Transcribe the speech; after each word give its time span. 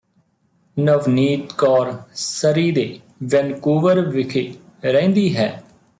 Navneet 0.77 1.53
Kaur 1.53 1.93
Surrey 2.13 2.71
ਦੇ 2.71 2.99
Vancouver 3.23 3.99
ਵਿਖੇ 4.01 4.51
ਰਹਿੰਦੀ 4.83 5.35
ਹੈ 5.35 5.63